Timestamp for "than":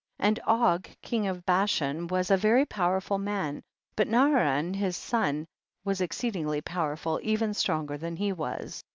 7.99-8.15